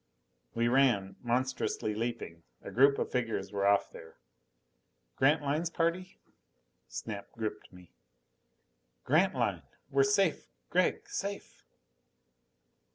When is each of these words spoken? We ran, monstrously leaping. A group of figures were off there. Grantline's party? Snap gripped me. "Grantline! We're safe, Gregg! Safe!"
We 0.55 0.67
ran, 0.67 1.17
monstrously 1.21 1.93
leaping. 1.93 2.41
A 2.63 2.71
group 2.71 2.97
of 2.97 3.11
figures 3.11 3.51
were 3.51 3.67
off 3.67 3.91
there. 3.91 4.17
Grantline's 5.15 5.69
party? 5.69 6.17
Snap 6.87 7.31
gripped 7.33 7.71
me. 7.71 7.93
"Grantline! 9.03 9.61
We're 9.91 10.01
safe, 10.01 10.47
Gregg! 10.71 11.07
Safe!" 11.07 11.63